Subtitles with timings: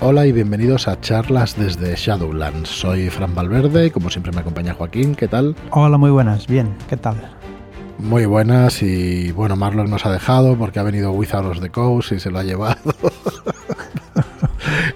[0.00, 2.68] Hola y bienvenidos a charlas desde Shadowlands.
[2.68, 5.14] Soy Fran Valverde y como siempre me acompaña Joaquín.
[5.14, 5.56] ¿Qué tal?
[5.70, 6.46] Hola, muy buenas.
[6.46, 7.16] Bien, ¿qué tal?
[7.98, 12.12] Muy buenas y bueno, Marlon nos ha dejado porque ha venido Wizard of the Coast
[12.12, 12.76] y se lo ha llevado.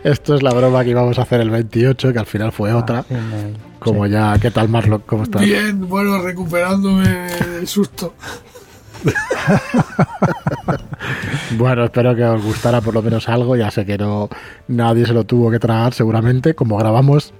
[0.05, 3.05] Esto es la broma que íbamos a hacer el 28, que al final fue otra.
[3.11, 3.48] Ah,
[3.79, 5.03] Como ya, ¿qué tal Marlon?
[5.07, 5.43] ¿Cómo estás?
[5.43, 8.14] Bien, bueno, recuperándome del susto.
[11.59, 13.57] Bueno, espero que os gustara por lo menos algo.
[13.57, 14.29] Ya sé que no
[14.69, 16.54] nadie se lo tuvo que tragar, seguramente.
[16.54, 17.32] Como grabamos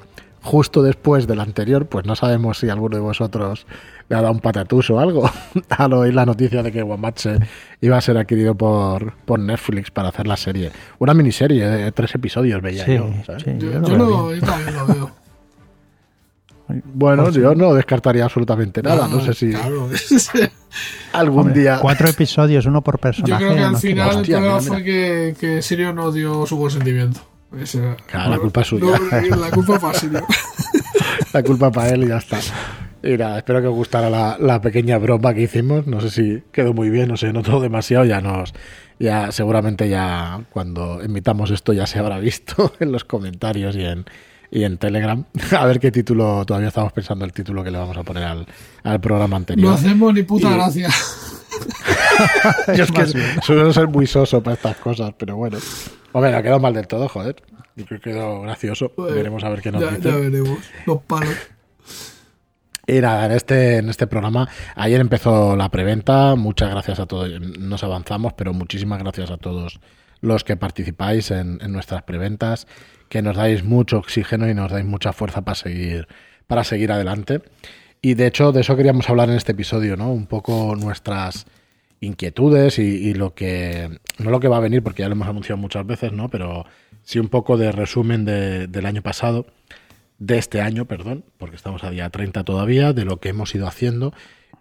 [0.43, 3.67] justo después del anterior, pues no sabemos si alguno de vosotros
[4.09, 5.31] le ha dado un patatús o algo
[5.69, 7.39] al oír la noticia de que Wombatse
[7.83, 10.71] iba a ser adquirido por, por Netflix para hacer la serie.
[10.99, 13.11] Una miniserie de tres episodios, veía Sí, yo.
[13.27, 13.43] ¿sabes?
[13.43, 13.85] sí, Yo, bien.
[13.85, 15.11] yo también lo veo.
[16.95, 19.09] Bueno, Pues yo no descartaría absolutamente nada.
[19.09, 19.89] No sé si Claro.
[21.13, 21.79] algún Hombre, día.
[21.81, 23.45] Cuatro episodios, uno por Yo personaje.
[23.45, 26.47] creo que al no final el Hostia, problema mira, fue que, que Sirio no dio
[26.47, 27.21] su consentimiento.
[27.59, 28.87] Ese- Claro, la culpa es suya.
[29.31, 30.27] no, la culpa fue a Sirio.
[31.33, 32.39] La culpa para él y ya está.
[33.05, 35.87] Y nada, espero que os gustara la, la pequeña broma que hicimos.
[35.87, 38.05] No sé si quedó muy bien, no sé, no todo demasiado.
[38.05, 38.53] Ya nos,
[38.99, 44.07] ya seguramente ya cuando emitamos esto ya se habrá visto en los comentarios y en,
[44.51, 45.25] y en Telegram.
[45.59, 48.47] A ver qué título, todavía estamos pensando el título que le vamos a poner al,
[48.83, 49.75] al programa No anterior.
[49.75, 50.89] hacemos ni puta Y- gracia.
[52.77, 53.07] Yo es que
[53.43, 55.59] suelo ser muy soso para estas cosas, pero bueno.
[56.13, 57.37] Hombre, no quedó mal del todo, joder.
[57.77, 58.93] Yo creo que quedó gracioso.
[58.97, 60.11] Bueno, Veremos a ver qué nos ya, dice.
[60.11, 60.59] ya veremos.
[60.87, 61.35] Los palos.
[62.87, 67.31] Y nada, en este, en este programa, ayer empezó la preventa, muchas gracias a todos,
[67.41, 69.79] nos avanzamos, pero muchísimas gracias a todos
[70.21, 72.67] los que participáis en, en nuestras preventas,
[73.11, 76.09] que nos dais mucho oxígeno y nos dais mucha fuerza para seguir,
[76.47, 77.43] para seguir adelante.
[78.01, 80.11] Y de hecho, de eso queríamos hablar en este episodio, ¿no?
[80.11, 81.45] Un poco nuestras
[82.01, 85.59] inquietudes y, lo que, no lo que va a venir, porque ya lo hemos anunciado
[85.59, 86.31] muchas veces, ¿no?
[86.31, 86.65] Pero
[87.03, 89.47] sí un poco de resumen de- del año pasado
[90.19, 93.67] de este año, perdón, porque estamos a día 30 todavía, de lo que hemos ido
[93.67, 94.15] haciendo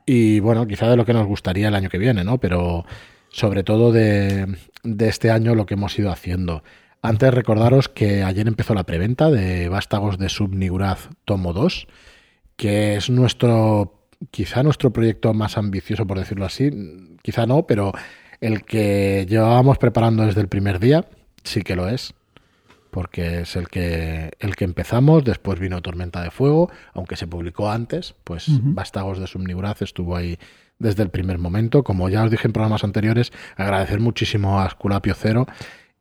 [0.05, 2.39] y bueno, quizá de lo que nos gustaría el año que viene, ¿no?
[2.39, 2.85] Pero
[3.29, 4.47] sobre todo de,
[4.83, 6.63] de este año lo que hemos ido haciendo.
[7.01, 11.87] Antes recordaros que ayer empezó la preventa de Vástagos de Subniguraz Tomo 2,
[12.55, 16.71] que es nuestro, quizá nuestro proyecto más ambicioso, por decirlo así,
[17.21, 17.93] quizá no, pero
[18.41, 21.05] el que llevábamos preparando desde el primer día,
[21.43, 22.13] sí que lo es
[22.89, 27.69] porque es el que, el que empezamos, después vino Tormenta de Fuego, aunque se publicó
[27.69, 30.39] antes, pues Vástagos de Subniguraz estuvo ahí
[30.79, 31.83] desde el primer momento.
[31.83, 35.45] Como ya os dije en programas anteriores, agradecer muchísimo a Esculapio Cero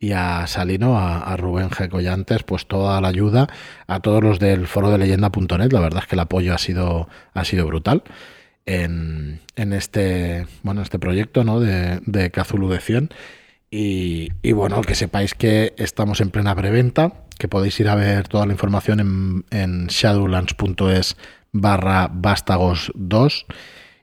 [0.01, 1.89] y a Salino, a, Rubén G.
[1.89, 3.49] Collantes, pues toda la ayuda,
[3.87, 7.09] a todos los del foro de leyenda.net, la verdad es que el apoyo ha sido,
[7.35, 8.03] ha sido brutal.
[8.67, 11.59] En, en este bueno este proyecto ¿no?
[11.59, 13.09] de, de Cthulhu de 100
[13.71, 18.29] y, y bueno, que sepáis que estamos en plena preventa, que podéis ir a ver
[18.29, 21.17] toda la información en, shadowlands.es
[21.53, 23.47] barra vástagos 2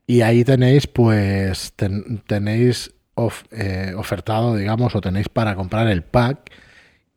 [0.07, 2.91] y ahí tenéis pues ten- tenéis
[3.51, 6.51] eh, ofertado, digamos, o tenéis para comprar el pack,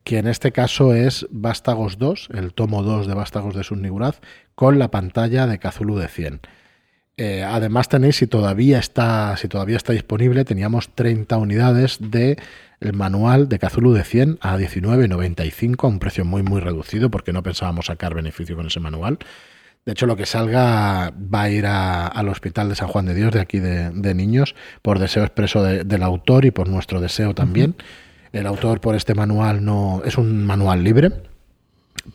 [0.04, 4.20] que en este caso es Vástagos 2, el tomo 2 de Vástagos de Sunniguraz,
[4.54, 6.40] con la pantalla de Cthulhu de 100.
[7.18, 12.38] Eh, además tenéis, si todavía está, si todavía está disponible, teníamos 30 unidades de
[12.80, 17.32] el manual de Cthulhu de 100 a 19.95 a un precio muy muy reducido porque
[17.32, 19.18] no pensábamos sacar beneficio con ese manual.
[19.88, 23.14] De hecho, lo que salga va a ir a- al Hospital de San Juan de
[23.14, 27.00] Dios de aquí de, de niños por deseo expreso de- del autor y por nuestro
[27.00, 27.74] deseo también.
[28.34, 31.10] El autor por este manual no es un manual libre,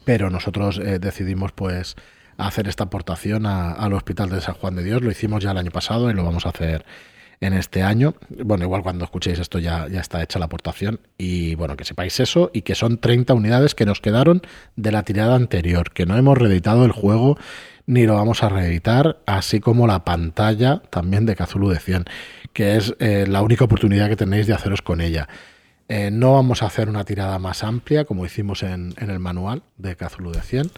[0.06, 1.96] pero nosotros eh, decidimos pues
[2.38, 5.02] hacer esta aportación al Hospital de San Juan de Dios.
[5.02, 6.86] Lo hicimos ya el año pasado y lo vamos a hacer
[7.40, 8.16] en este año.
[8.30, 11.00] Bueno, igual cuando escuchéis esto ya, ya está hecha la aportación.
[11.18, 14.42] Y bueno, que sepáis eso y que son 30 unidades que nos quedaron
[14.76, 17.38] de la tirada anterior, que no hemos reeditado el juego
[17.86, 22.06] ni lo vamos a reeditar, así como la pantalla también de Cthulhu de 100,
[22.54, 25.28] que es eh, la única oportunidad que tenéis de haceros con ella.
[25.90, 29.64] Eh, no vamos a hacer una tirada más amplia como hicimos en, en el manual
[29.78, 30.72] de Cthulhu de 100.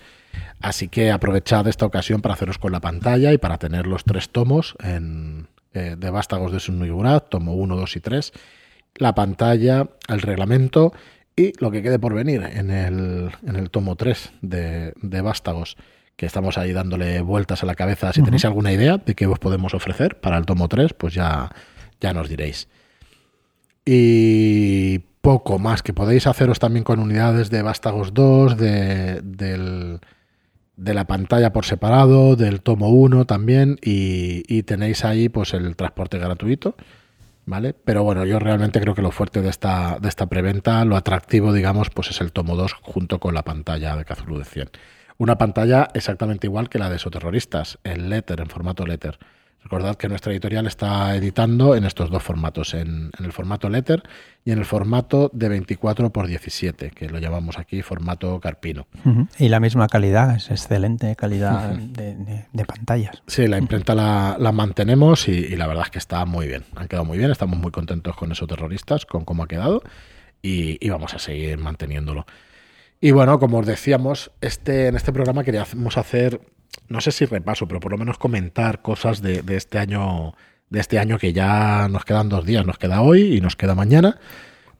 [0.61, 4.29] Así que aprovechad esta ocasión para haceros con la pantalla y para tener los tres
[4.29, 8.33] tomos en, eh, de Vástagos de Sunnigurat, tomo 1, 2 y 3,
[8.95, 10.93] la pantalla, el reglamento
[11.35, 15.77] y lo que quede por venir en el, en el tomo 3 de, de Vástagos,
[16.15, 18.13] que estamos ahí dándole vueltas a la cabeza.
[18.13, 21.51] Si tenéis alguna idea de qué os podemos ofrecer para el tomo 3, pues ya,
[21.99, 22.69] ya nos diréis.
[23.85, 29.99] Y poco más, que podéis haceros también con unidades de Vástagos 2, de, del,
[30.77, 36.17] de la pantalla por separado, del tomo 1 también, y, tenéis ahí pues el transporte
[36.17, 36.75] gratuito
[37.45, 37.73] ¿vale?
[37.73, 41.53] Pero bueno, yo realmente creo que lo fuerte de esta, de esta preventa, lo atractivo,
[41.53, 44.69] digamos, pues es el tomo 2 junto con la pantalla de Cthulhu de 100.
[45.17, 49.17] Una pantalla exactamente igual que la de Soterroristas, en letter, en formato letter.
[49.65, 54.03] Recordad que nuestra editorial está editando en estos dos formatos, en, en el formato letter
[54.45, 58.85] y en el formato de 24 x 17, que lo llamamos aquí formato carpino.
[59.39, 63.23] Y la misma calidad, es excelente calidad de, de- de pantallas.
[63.25, 66.63] Sí, la imprenta la, la mantenemos y, y la verdad es que está muy bien.
[66.75, 69.81] Han quedado muy bien, estamos muy contentos con esos terroristas, con cómo ha quedado
[70.43, 72.27] y, y vamos a seguir manteniéndolo.
[73.01, 76.39] Y bueno, como os decíamos, este, en este programa queríamos hacer,
[76.87, 80.33] no sé si repaso, pero por lo menos comentar cosas de, de este año,
[80.69, 83.75] de este año que ya nos quedan dos días, nos queda hoy y nos queda
[83.75, 84.19] mañana.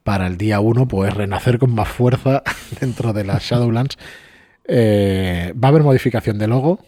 [0.03, 2.43] Para el día uno, pues renacer con más fuerza
[2.79, 3.97] dentro de las Shadowlands.
[4.67, 6.79] Eh, ¿Va a haber modificación de logo,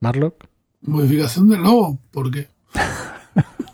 [0.00, 0.44] Marlock?
[0.82, 2.48] Modificación del logo, ¿por qué?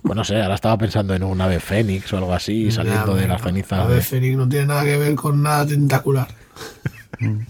[0.03, 3.21] Pues no sé, ahora estaba pensando en un ave fénix o algo así, saliendo Ya,
[3.23, 3.79] de las cenizas.
[3.81, 6.29] La de- de Fénix no tiene nada que ver con nada tentacular.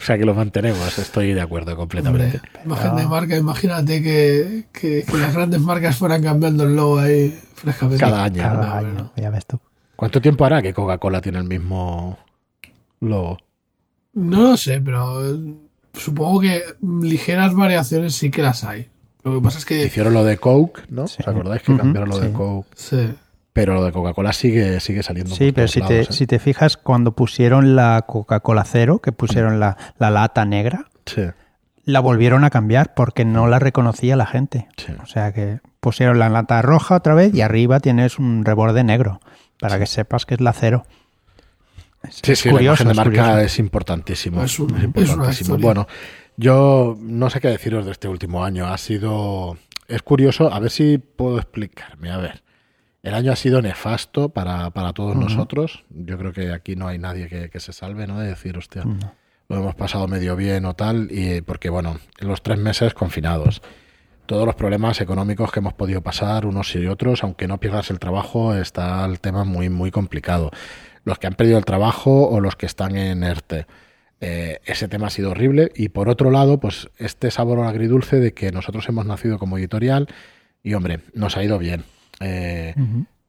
[0.00, 2.36] O sea que lo mantenemos, estoy de acuerdo completamente.
[2.38, 6.98] Hombre, imagen de marca, imagínate que, que- que las grandes marcas fueran cambiando el logo
[6.98, 8.00] ahí frescamente.
[8.00, 8.42] Cada año.
[8.42, 9.12] Cada no, año, no.
[9.16, 9.58] ya ves tú.
[9.96, 12.18] ¿Cuánto tiempo hará que Coca-Cola tiene el mismo
[13.00, 13.38] logo?
[14.14, 15.38] No lo sé, pero eh,
[15.94, 18.88] supongo que ligeras variaciones sí que las hay.
[19.24, 21.06] Lo que pasa es que Hicieron lo de Coke, ¿no?
[21.08, 21.16] Sí.
[21.20, 22.32] ¿Os acordáis que cambiaron lo de.
[22.32, 22.68] Coke?
[22.76, 23.08] sí,
[23.56, 25.34] Pero lo de Coca-Cola sigue, sigue saliendo.
[25.34, 26.06] Sí, pero si te, ¿eh?
[26.10, 31.22] si te fijas, cuando pusieron la Coca-Cola cero, que pusieron la, la lata negra, Sí,
[31.84, 34.68] la volvieron a cambiar porque no la reconocía la gente.
[34.76, 34.92] sí.
[35.02, 39.20] O sea que pusieron la lata roja otra vez y arriba tienes un reborde negro
[39.58, 40.84] para que sepas que es la cero.
[42.02, 43.46] Es, Sí, es sí, curioso, la imagen de es marca curioso.
[43.46, 44.42] es importantísimo.
[44.44, 45.58] Es un- es es una importantísimo.
[45.58, 45.86] Bueno,
[46.36, 48.66] yo no sé qué deciros de este último año.
[48.66, 49.56] Ha sido.
[49.88, 52.10] Es curioso, a ver si puedo explicarme.
[52.10, 52.42] A ver.
[53.06, 55.84] El año ha sido nefasto para, para todos nosotros.
[55.90, 58.18] Yo creo que aquí no hay nadie que, que se salve, ¿no?
[58.18, 58.82] De decir, hostia,
[59.48, 61.06] lo hemos pasado medio bien o tal.
[61.12, 63.62] Y porque, bueno, en los tres meses confinados.
[64.26, 68.00] Todos los problemas económicos que hemos podido pasar unos y otros, aunque no pierdas el
[68.00, 70.50] trabajo, está el tema muy, muy complicado.
[71.04, 73.68] Los que han perdido el trabajo o los que están en ERTE.
[74.20, 75.70] Eh, ese tema ha sido horrible.
[75.76, 80.08] Y por otro lado, pues este sabor agridulce de que nosotros hemos nacido como editorial
[80.64, 81.84] y, hombre, nos ha ido bien.
[82.20, 82.74] Eh,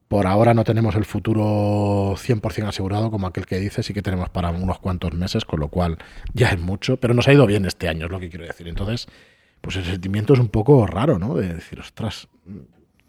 [0.07, 4.29] por ahora no tenemos el futuro 100% asegurado, como aquel que dice, sí que tenemos
[4.29, 5.97] para unos cuantos meses, con lo cual
[6.33, 8.67] ya es mucho, pero nos ha ido bien este año, es lo que quiero decir.
[8.67, 9.07] Entonces,
[9.59, 11.35] pues el sentimiento es un poco raro, ¿no?
[11.35, 12.29] De decir, ostras,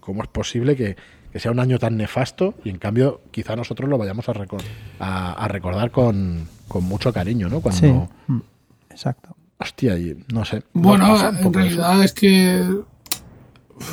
[0.01, 0.97] ¿cómo es posible que,
[1.33, 4.65] que sea un año tan nefasto y en cambio quizá nosotros lo vayamos a, recor-
[4.99, 7.61] a, a recordar con, con mucho cariño, ¿no?
[7.61, 7.79] Cuando,
[8.27, 8.41] Sí, mm,
[8.91, 9.37] exacto.
[9.59, 10.65] hostia, y no sé.
[10.73, 11.51] Bueno, en eso.
[11.53, 12.65] realidad es que.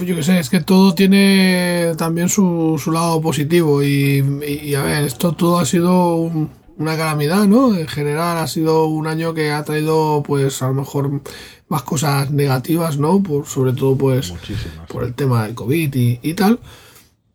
[0.06, 3.84] Yo qué sé, es que todo tiene también su, su lado positivo.
[3.84, 7.74] Y, y, y, a ver, esto todo ha sido un- una calamidad, ¿no?
[7.76, 11.22] En general ha sido un año que ha traído, pues, a lo mejor
[11.70, 13.24] más cosas negativas, ¿no?
[13.24, 14.88] Por, sobre todo, pues, Muchísimas.
[14.90, 16.60] por el tema del COVID y, y tal.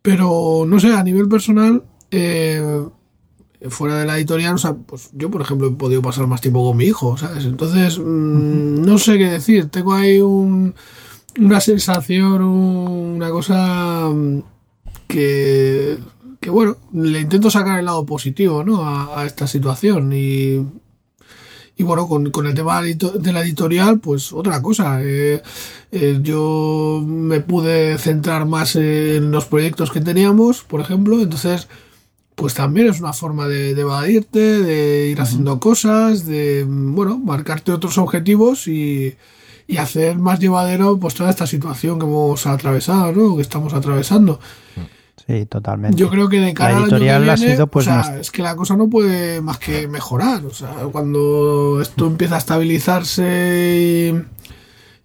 [0.02, 2.82] Pero, no sé, a nivel personal, eh,
[3.68, 6.66] fuera de la editorial, o sea, pues yo, por ejemplo, he podido pasar más tiempo
[6.66, 7.44] con mi hijo, ¿sabes?
[7.44, 9.68] Entonces, mm, no sé qué decir.
[9.70, 10.74] Tengo ahí un,
[11.38, 14.42] una sensación, un- una cosa mm,
[15.08, 15.98] que,
[16.40, 18.84] que, bueno, le intento sacar el lado positivo, ¿no?
[18.84, 20.66] A, a esta situación y...
[21.76, 25.00] Y bueno, con, con el tema de la editorial, pues otra cosa.
[25.02, 25.42] eh,
[25.90, 31.18] eh, yo me pude centrar más en los proyectos que teníamos, por ejemplo.
[31.22, 31.68] Entonces,
[32.34, 37.72] pues también es una forma de, de evadirte, de ir haciendo cosas, de, bueno, marcarte
[37.72, 39.14] otros objetivos y,
[39.70, 43.36] y hacer más llevadero pues toda esta situación que hemos atravesado, ¿no?
[43.36, 44.40] Que estamos atravesando.
[45.24, 45.96] Sí, totalmente.
[45.96, 48.18] Yo creo que de cara La al año que editorial ha sido, pues, o sea,
[48.18, 50.44] es que la cosa no puede más que mejorar.
[50.44, 54.16] O sea, cuando esto empieza a estabilizarse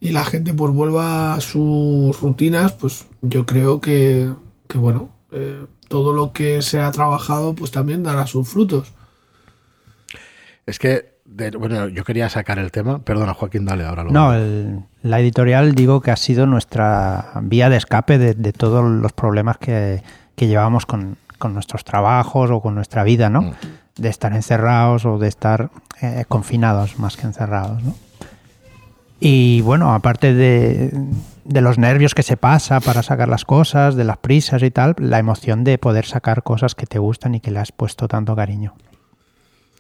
[0.02, 4.34] y, y la gente pues vuelva a sus rutinas, pues yo creo que,
[4.68, 8.94] que bueno, eh, todo lo que se ha trabajado pues también dará sus frutos.
[10.66, 13.00] Es que, de- bueno, yo quería sacar el tema.
[13.00, 17.70] Perdona, Joaquín, dale ahora lo No, el- la editorial digo que ha sido nuestra vía
[17.70, 20.02] de escape de, de todos los problemas que,
[20.36, 23.42] que llevamos con, con nuestros trabajos o con nuestra vida, ¿no?
[23.42, 23.52] Mm.
[23.98, 25.70] De estar encerrados o de estar
[26.02, 27.96] eh, confinados más que encerrados, ¿no?
[29.20, 30.92] Y bueno, aparte de,
[31.46, 34.94] de los nervios que se pasa para sacar las cosas, de las prisas y tal,
[35.00, 38.36] la emoción de poder sacar cosas que te gustan y que le has puesto tanto
[38.36, 38.74] cariño.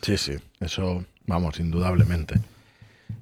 [0.01, 2.39] Sí, sí, eso, vamos, indudablemente.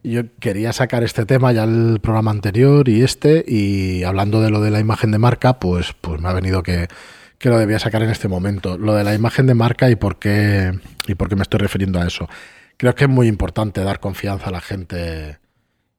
[0.04, 4.62] Yo quería sacar este tema ya el programa anterior y este, y hablando de lo
[4.62, 6.88] de la imagen de marca, pues, pues me ha venido que,
[7.38, 8.78] que lo debía sacar en este momento.
[8.78, 12.00] Lo de la imagen de marca y por qué, y por qué me estoy refiriendo
[12.00, 12.28] a eso.
[12.78, 15.40] Creo que es muy importante dar confianza a la gente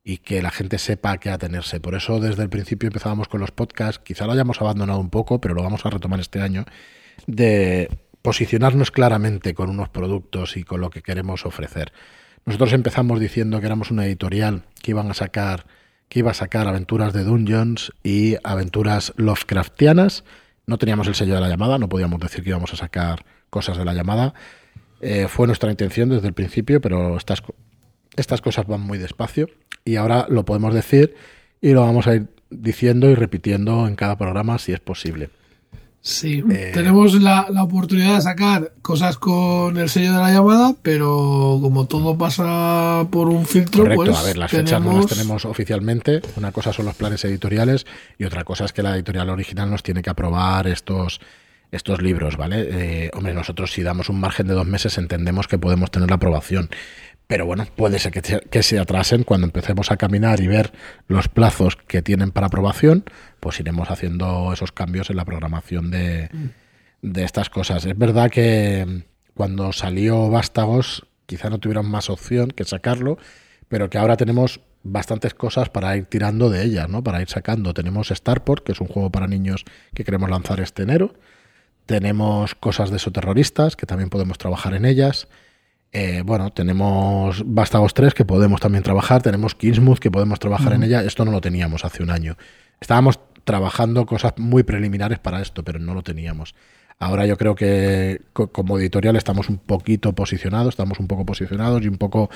[0.02, 1.80] y que la gente sepa a qué atenerse.
[1.80, 5.40] Por eso desde el principio empezábamos con los podcasts, quizá lo hayamos abandonado un poco,
[5.40, 6.66] pero lo vamos a retomar este año,
[7.26, 7.88] de
[8.24, 11.92] posicionarnos claramente con unos productos y con lo que queremos ofrecer.
[12.46, 15.66] Nosotros empezamos diciendo que éramos una editorial que iban a sacar
[16.08, 20.24] que iba a sacar aventuras de Dungeons y aventuras Lovecraftianas.
[20.66, 23.76] No teníamos el sello de la llamada, no podíamos decir que íbamos a sacar cosas
[23.76, 24.32] de la llamada.
[25.02, 27.42] Eh, fue nuestra intención desde el principio, pero estas,
[28.16, 29.50] estas cosas van muy despacio
[29.84, 31.14] y ahora lo podemos decir
[31.60, 35.28] y lo vamos a ir diciendo y repitiendo en cada programa si es posible.
[36.06, 41.58] Sí, eh, tenemos la, oportunidad de sacar cosas con el sello de la llamada, pero
[41.62, 45.46] como todo pasa por un filtro, correcto, pues a ver, las fechas no las tenemos
[45.46, 46.20] oficialmente.
[46.36, 47.86] Una cosa son los planes editoriales
[48.18, 51.22] y otra cosa es que la editorial original nos tiene que aprobar estos
[51.72, 52.68] estos libros, ¿vale?
[52.70, 56.16] Eh, hombre, nosotros si damos un margen de dos meses entendemos que podemos tener la
[56.16, 56.68] aprobación.
[57.26, 60.72] Pero bueno, puede ser que, se atrasen cuando empecemos a caminar y ver
[61.08, 63.04] los plazos que tienen para aprobación,
[63.40, 66.28] pues iremos haciendo esos cambios en la programación de,
[67.00, 67.86] de estas cosas.
[67.86, 69.04] Es verdad que
[69.34, 73.18] cuando salió Vástagos quizá no tuvieron más opción que sacarlo,
[73.68, 77.02] pero que ahora tenemos bastantes cosas para ir tirando de ellas, ¿no?
[77.02, 77.74] Para ir sacando.
[77.74, 79.64] Tenemos Starport, que es un juego para niños
[79.94, 81.14] que queremos lanzar este enero.
[81.86, 85.26] Tenemos cosas de esoterroristas, que también podemos trabajar en ellas.
[85.96, 90.82] Eh, bueno, tenemos Vástagos 3 que podemos también trabajar, tenemos Kingsmouth que podemos trabajar en
[90.82, 92.36] ella, esto no lo teníamos hace un año.
[92.80, 96.56] Estábamos trabajando cosas muy preliminares para esto, pero no lo teníamos.
[96.98, 101.86] Ahora yo creo que como editorial estamos un poquito posicionados, estamos un poco posicionados y
[101.86, 102.28] un poco,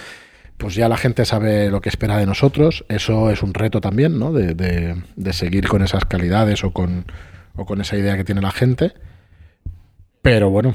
[0.56, 2.84] pues ya la gente sabe lo que espera de nosotros.
[2.88, 4.32] Eso es un reto también, ¿no?
[4.32, 7.06] De, de seguir con esas calidades o con,
[7.56, 8.92] o con esa idea que tiene la gente.
[10.22, 10.74] Pero bueno,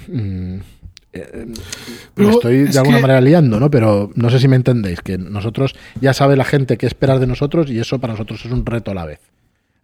[2.16, 3.70] me estoy de alguna manera liando, ¿no?
[3.70, 7.28] Pero no sé si me entendéis, que nosotros ya sabe la gente qué esperar de
[7.28, 9.20] nosotros y eso para nosotros es un reto a la vez.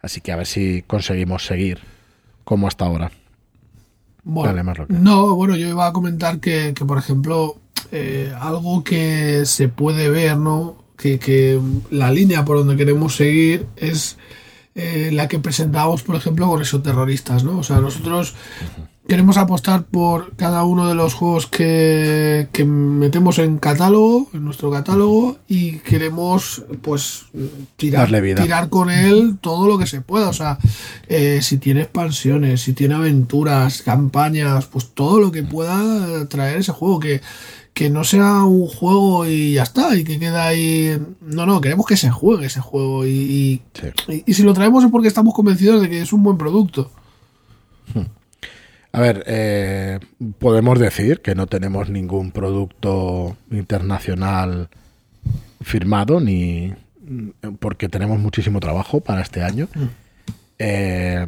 [0.02, 1.78] Así que a ver si conseguimos seguir
[2.44, 3.10] como hasta ahora.
[4.22, 7.56] Bueno, no, bueno, yo iba a comentar que, por ejemplo,
[7.90, 10.84] eh, algo que se puede ver, ¿no?
[10.96, 11.58] Que,
[11.90, 14.18] la línea por donde queremos seguir es
[14.74, 17.58] eh, la que presentamos, por ejemplo, con esos terroristas, ¿no?
[17.58, 18.34] O sea, nosotros
[19.08, 25.38] queremos apostar por cada uno de los juegos que, metemos en catálogo, en nuestro catálogo,
[25.48, 27.24] y queremos pues
[27.76, 30.28] tirar, tirar con él todo lo que se pueda.
[30.28, 30.58] O sea,
[31.08, 36.72] eh, si tiene expansiones, si tiene aventuras, campañas, pues todo lo que pueda traer ese
[36.72, 37.20] juego, que,
[37.74, 41.00] que no sea un juego y ya está, y que queda ahí.
[41.20, 43.06] No, no, queremos que se juegue ese juego.
[43.06, 43.62] Y,
[44.26, 46.92] y, si lo traemos es porque estamos convencidos de que es un buen producto.
[47.92, 48.19] Hmm.
[48.92, 50.00] A ver, eh,
[50.38, 54.68] podemos decir que no tenemos ningún producto internacional
[55.60, 56.74] firmado, ni
[57.60, 59.68] porque tenemos muchísimo trabajo para este año.
[59.74, 59.84] Mm.
[60.58, 61.26] Eh,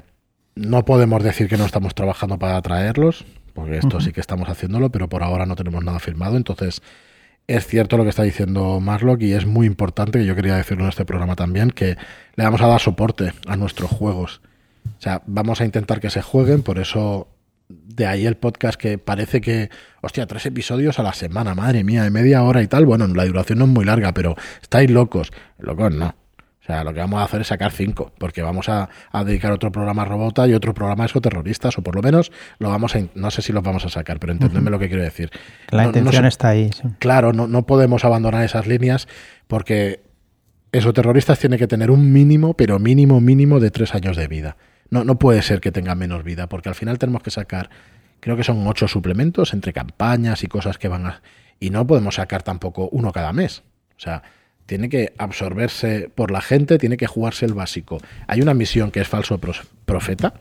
[0.55, 4.91] no podemos decir que no estamos trabajando para traerlos, porque esto sí que estamos haciéndolo,
[4.91, 6.37] pero por ahora no tenemos nada firmado.
[6.37, 6.83] Entonces,
[7.47, 10.85] es cierto lo que está diciendo Marlock y es muy importante, que yo quería decirlo
[10.85, 11.97] en este programa también, que
[12.37, 14.41] le vamos a dar soporte a nuestros juegos.
[14.99, 17.29] O sea, vamos a intentar que se jueguen, por eso
[17.85, 22.05] de ahí el podcast que parece que, hostia, tres episodios a la semana, madre mía,
[22.05, 22.87] de media hora y tal.
[22.87, 25.33] Bueno, la duración no es muy larga, pero estáis locos.
[25.59, 26.15] Locos no.
[26.63, 28.89] O sea, lo que vamos a hacer es sacar cinco, porque vamos a,
[29.25, 32.69] dedicar otro programa a Robota y otro programa a esoterroristas, o por lo menos lo
[32.69, 35.31] vamos a, no sé si los vamos a sacar, pero entendedme lo que quiero decir.
[35.71, 36.71] La intención está ahí.
[37.01, 39.09] Claro, no, no podemos abandonar esas líneas
[39.49, 40.05] porque
[40.71, 44.57] esoterroristas tiene que tener un mínimo, pero mínimo, mínimo de tres años de vida.
[44.93, 47.71] No, no puede ser que tenga menos vida, porque al final tenemos que sacar,
[48.21, 51.23] creo que son ocho suplementos entre campañas y cosas que van a...
[51.59, 53.63] Y no podemos sacar tampoco uno cada mes.
[53.97, 54.23] O sea,
[54.67, 58.03] tiene que absorberse por la gente, tiene que jugarse el básico.
[58.27, 59.41] Hay una misión que es falso
[59.87, 60.35] profeta,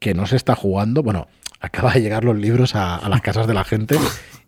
[0.00, 1.04] que no se está jugando.
[1.04, 1.28] Bueno,
[1.60, 3.96] acaba de llegar los libros a, a las casas de la gente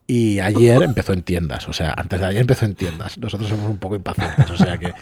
[0.09, 1.69] y ayer empezó en tiendas.
[1.69, 3.17] O sea, antes de ayer empezó en tiendas.
[3.19, 4.50] Nosotros somos un poco impacientes.
[4.50, 4.93] O sea que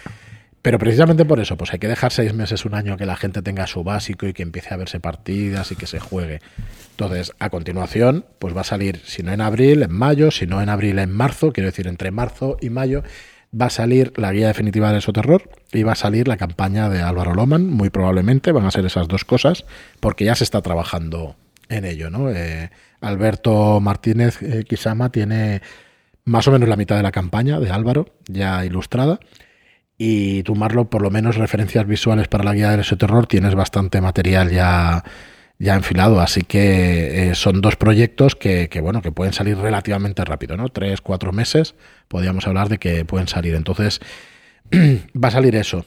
[0.64, 3.42] pero precisamente por eso, pues hay que dejar seis meses, un año que la gente
[3.42, 6.40] tenga su básico y que empiece a verse partidas y que se juegue.
[6.92, 10.62] Entonces, a continuación, pues va a salir, si no en abril, en mayo, si no
[10.62, 13.02] en abril, en marzo, quiero decir, entre marzo y mayo,
[13.52, 17.02] va a salir la guía definitiva del Terror y va a salir la campaña de
[17.02, 19.66] Álvaro Loman, muy probablemente, van a ser esas dos cosas,
[20.00, 21.36] porque ya se está trabajando
[21.68, 22.30] en ello, ¿no?
[22.30, 22.70] Eh,
[23.02, 25.60] Alberto Martínez eh, Quisama tiene
[26.24, 29.20] más o menos la mitad de la campaña de Álvaro ya ilustrada
[29.96, 34.00] y tú, Marlo, por lo menos referencias visuales para la guía del terror tienes bastante
[34.00, 35.04] material ya
[35.58, 36.20] ya enfilado.
[36.20, 40.68] Así que eh, son dos proyectos que, que, bueno, que pueden salir relativamente rápido, ¿no?
[40.68, 41.74] Tres, cuatro meses,
[42.08, 43.54] podríamos hablar de que pueden salir.
[43.54, 44.00] Entonces,
[44.72, 45.84] va a salir eso.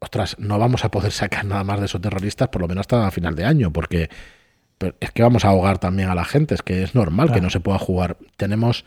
[0.00, 3.10] Ostras, no vamos a poder sacar nada más de esos terroristas, por lo menos hasta
[3.10, 4.10] final de año, porque
[5.00, 7.40] es que vamos a ahogar también a la gente, es que es normal claro.
[7.40, 8.18] que no se pueda jugar.
[8.36, 8.84] Tenemos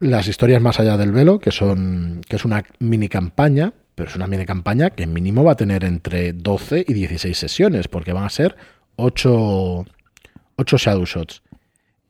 [0.00, 4.16] las historias más allá del velo, que son que es una mini campaña, pero es
[4.16, 8.24] una mini campaña que mínimo va a tener entre 12 y 16 sesiones, porque van
[8.24, 8.56] a ser
[8.96, 9.84] 8,
[10.56, 11.42] 8 shadow shots.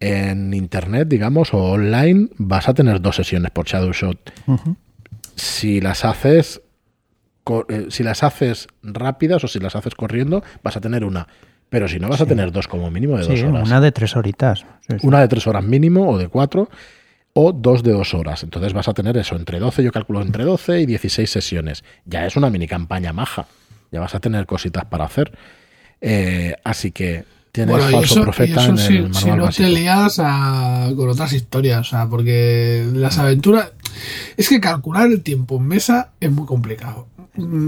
[0.00, 4.32] En internet, digamos, o online, vas a tener dos sesiones por shadow shot.
[4.46, 4.76] Uh -huh.
[5.36, 6.60] Si las haces
[7.68, 11.28] eh, si las haces rápidas o si las haces corriendo, vas a tener una.
[11.68, 12.22] Pero si no, vas sí.
[12.22, 13.68] a tener dos como mínimo de sí, dos horas.
[13.68, 14.64] Una de tres horitas.
[14.88, 16.68] Sí, una de tres horas mínimo o de cuatro
[17.34, 18.42] o dos de dos horas.
[18.42, 21.84] Entonces vas a tener eso, entre 12, yo calculo entre 12 y 16 sesiones.
[22.06, 23.46] Ya es una mini campaña maja.
[23.90, 25.36] Ya vas a tener cositas para hacer.
[26.00, 29.68] Eh, así que tienes bueno, falso eso, profeta en el manual si no básico.
[29.68, 33.72] te lías a, con otras historias, o sea, porque las aventuras...
[34.36, 37.06] Es que calcular el tiempo en mesa es muy complicado.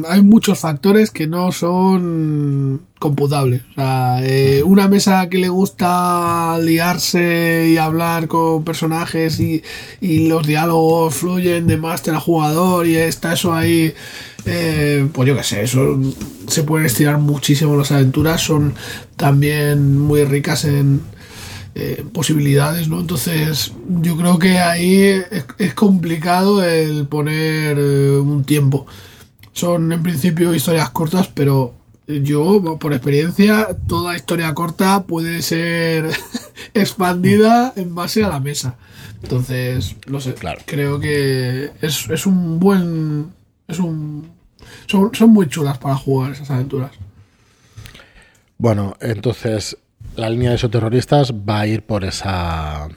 [0.09, 3.63] Hay muchos factores que no son computables.
[3.73, 9.63] O sea, eh, una mesa que le gusta liarse y hablar con personajes y,
[10.01, 13.93] y los diálogos fluyen de máster a jugador y está eso ahí
[14.47, 15.99] eh, pues yo qué sé, eso
[16.47, 18.75] se pueden estirar muchísimo las aventuras, son
[19.17, 21.01] también muy ricas en
[21.79, 23.01] eh, posibilidades, ¿no?
[23.01, 25.27] Entonces, yo creo que ahí es,
[25.59, 28.87] es complicado el poner eh, un tiempo.
[29.53, 31.75] Son en principio historias cortas, pero
[32.07, 36.09] yo, por experiencia, toda historia corta puede ser
[36.75, 38.77] expandida en base a la mesa.
[39.23, 40.61] Entonces, no sé, Claro.
[40.65, 43.33] creo que es, es un buen.
[43.69, 44.31] Es un.
[44.87, 46.93] Son, son muy chulas para jugar esas aventuras.
[48.59, 49.77] Bueno, entonces
[50.17, 52.89] la línea de esos terroristas va a ir por esa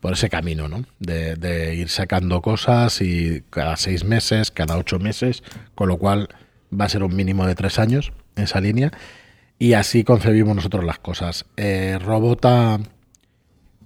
[0.00, 0.84] por ese camino, ¿no?
[0.98, 5.42] De, de ir sacando cosas y cada seis meses, cada ocho meses,
[5.74, 6.28] con lo cual
[6.78, 8.92] va a ser un mínimo de tres años esa línea.
[9.58, 11.46] Y así concebimos nosotros las cosas.
[11.56, 12.80] Eh, Robota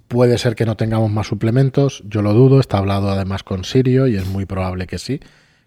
[0.09, 4.09] puede ser que no tengamos más suplementos, yo lo dudo, está hablado además con Sirio
[4.09, 5.21] y es muy probable que sí,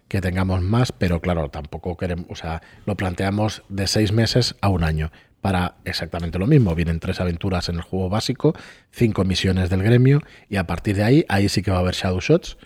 [0.08, 4.68] que tengamos más, pero claro, tampoco queremos, o sea, lo planteamos de seis meses a
[4.68, 5.10] un año
[5.42, 6.74] para exactamente lo mismo.
[6.74, 8.54] Vienen tres aventuras en el juego básico,
[8.90, 11.94] cinco misiones del gremio y a partir de ahí, ahí sí que va a haber
[11.94, 12.56] Shadow Shots,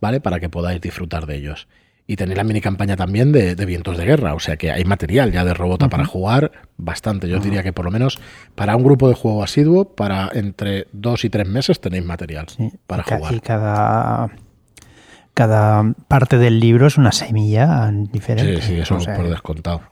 [0.00, 0.20] ¿vale?
[0.20, 1.66] Para que podáis disfrutar de ellos.
[2.06, 4.84] Y tenéis la mini campaña también de, de Vientos de Guerra, o sea que hay
[4.84, 5.90] material ya de Robota uh -huh.
[5.90, 7.28] para jugar bastante.
[7.28, 7.42] Yo uh -huh.
[7.42, 8.18] diría que por lo menos
[8.54, 12.70] para un grupo de juego asiduo, para entre dos y tres meses tenéis material sí.
[12.86, 13.34] para y jugar.
[13.34, 14.30] Y cada,
[15.34, 18.62] cada parte del libro es una semilla diferente.
[18.62, 19.82] Sí, sí, eso o sea, por descontado.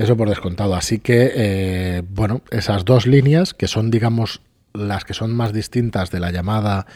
[0.00, 0.74] Eso por descontado.
[0.74, 4.40] Así que, eh, bueno, esas dos líneas, que son, digamos,
[4.72, 6.86] las que son más distintas de la llamada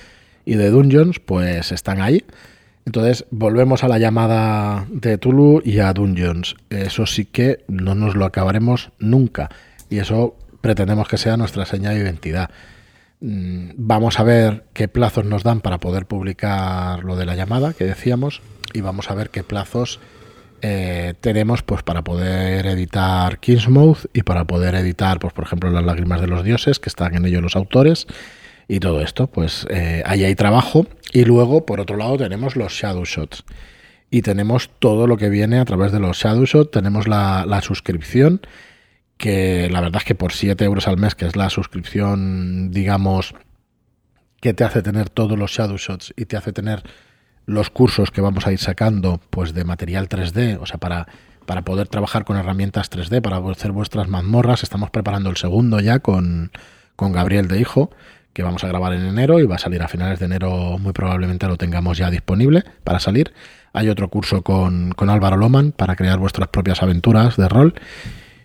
[0.46, 2.24] y de Dungeons, pues están ahí.
[2.86, 6.56] Entonces, volvemos a la llamada de Tulu y a Dungeons.
[6.70, 9.50] Eso sí que no nos lo acabaremos nunca.
[9.90, 12.48] Y eso pretendemos que sea nuestra señal de identidad.
[13.20, 17.74] Mm, Vamos a ver qué plazos nos dan para poder publicar lo de la llamada
[17.74, 18.40] que decíamos
[18.72, 20.00] y vamos a ver qué plazos
[20.66, 25.84] eh, tenemos pues para poder editar Kingsmouth y para poder editar pues por ejemplo las
[25.84, 28.06] lágrimas de los dioses que están en ello los autores
[28.66, 30.86] y todo esto pues eh, ahí hay trabajo.
[31.12, 33.44] Y luego por otro lado tenemos los shadow shots.
[34.10, 36.70] Y tenemos todo lo que viene a través de los shadow shots.
[36.70, 38.40] Tenemos la, la suscripción
[39.18, 43.34] que la verdad es que por 7 euros al mes que es la suscripción digamos
[44.40, 46.84] que te hace tener todos los shadow shots y te hace tener
[47.46, 51.06] los cursos que vamos a ir sacando pues de material 3D, o sea, para,
[51.46, 54.62] para poder trabajar con herramientas 3D, para hacer vuestras mazmorras.
[54.62, 56.50] Estamos preparando el segundo ya con,
[56.96, 57.90] con Gabriel de Hijo,
[58.32, 60.92] que vamos a grabar en enero y va a salir a finales de enero, muy
[60.92, 63.32] probablemente lo tengamos ya disponible para salir.
[63.72, 67.74] Hay otro curso con, con Álvaro Loman para crear vuestras propias aventuras de rol.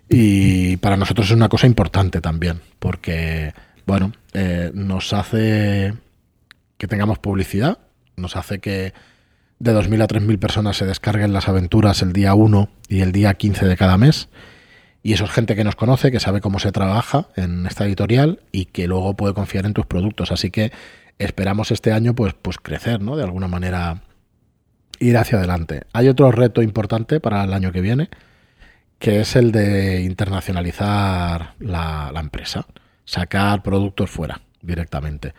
[0.10, 3.54] Y para nosotros es una cosa importante también, porque,
[3.86, 5.94] bueno, eh, nos hace
[6.80, 7.78] que tengamos publicidad,
[8.20, 8.94] nos hace que
[9.60, 13.34] de 2.000 a 3.000 personas se descarguen las aventuras el día 1 y el día
[13.34, 14.30] 15 de cada mes.
[15.02, 18.42] Y eso es gente que nos conoce, que sabe cómo se trabaja en esta editorial
[18.52, 20.32] y que luego puede confiar en tus productos.
[20.32, 20.72] Así que
[21.20, 23.16] esperamos este año pues, pues crecer, ¿no?
[23.16, 24.02] De alguna manera
[25.00, 25.84] ir hacia adelante.
[25.94, 28.10] Hay otro reto importante para el año que viene,
[28.98, 32.66] que es el de internacionalizar la, la empresa,
[33.06, 35.34] sacar productos fuera directamente.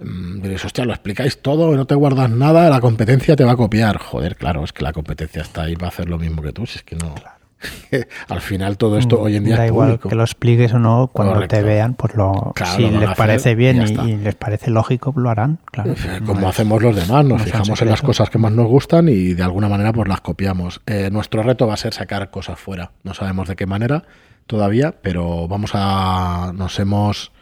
[0.00, 3.56] Mm, Diréis, hostia, lo explicáis todo, no te guardas nada, la competencia te va a
[3.56, 3.98] copiar.
[3.98, 6.66] Joder, claro, es que la competencia está ahí, va a hacer lo mismo que tú,
[6.66, 7.14] si es que no,
[8.28, 10.08] al final todo esto hoy en día da es igual público.
[10.08, 11.56] que lo expliques o no, cuando Correcto.
[11.56, 15.28] te vean, pues lo, Claro, si lo les parece bien y, les parece lógico, lo
[15.28, 15.58] harán.
[15.64, 18.38] Claro, Eh, No Como es- hacemos los demás, nos no fijamos en las cosas que
[18.38, 20.80] más nos gustan y de alguna manera pues las copiamos.
[20.86, 22.92] Eh, nuestro reto va a ser sacar cosas fuera.
[23.02, 24.04] No sabemos de qué manera
[24.46, 26.52] todavía, pero vamos a.
[26.54, 27.32] Nos hemos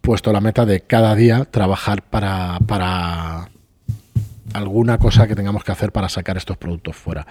[0.00, 3.48] puesto la meta de cada día trabajar para, para
[4.52, 7.26] alguna cosa que tengamos que hacer para sacar estos productos fuera.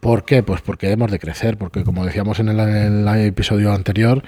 [0.00, 0.42] ¿Por qué?
[0.42, 4.22] Pues porque hemos de crecer, porque como decíamos en el, en el episodio anterior,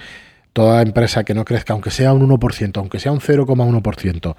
[0.52, 4.36] toda empresa que no crezca, aunque sea un 1%, aunque sea un 0,1%,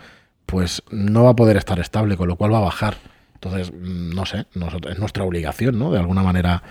[0.47, 2.97] pues no va a poder estar estable, con lo cual va a bajar.
[3.35, 4.47] Entonces, mm, no sé,
[4.89, 5.91] es nuestra obligación, ¿no?
[5.91, 6.63] De alguna manera.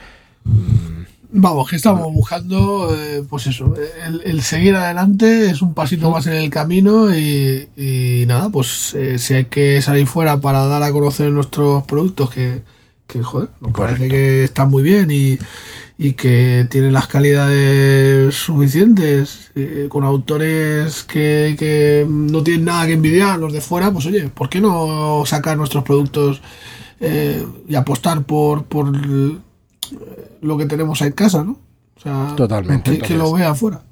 [1.29, 3.75] Vamos, que estamos buscando, eh, pues eso,
[4.07, 8.95] el, el seguir adelante es un pasito más en el camino y, y nada, pues
[8.95, 12.63] eh, si hay que salir fuera para dar a conocer nuestros productos que,
[13.07, 15.37] que joder, nos parece que están muy bien y,
[15.99, 22.93] y que tienen las calidades suficientes, eh, con autores que, que no tienen nada que
[22.93, 26.41] envidiar a los de fuera, pues oye, ¿por qué no sacar nuestros productos
[27.01, 28.93] eh, y apostar por, por
[30.41, 31.59] lo que tenemos en casa, ¿no?
[31.97, 33.83] O sea, Totalmente, Que, lo vea afuera.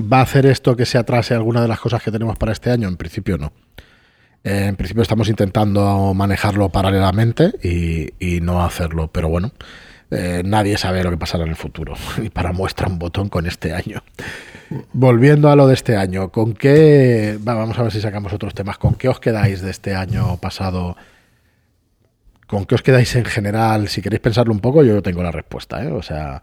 [0.00, 2.70] ¿Va a hacer esto que se atrase alguna de las cosas que tenemos para este
[2.70, 2.88] año?
[2.88, 3.52] En principio no.
[4.44, 9.52] Eh, en principio estamos intentando manejarlo paralelamente y, y no hacerlo, pero bueno,
[10.10, 11.94] eh, nadie sabe lo que pasará en el futuro.
[12.22, 14.02] Y para muestra un botón con este año.
[14.92, 17.38] Volviendo a lo de este año, ¿con qué...
[17.46, 18.78] va, vamos a ver si sacamos otros temas.
[18.78, 20.96] ¿Con qué os quedáis de este año pasado?
[22.46, 23.88] ¿Con qué os quedáis en general?
[23.88, 25.88] Si queréis pensarlo un poco, yo tengo la respuesta, ¿eh?
[25.90, 26.42] O sea,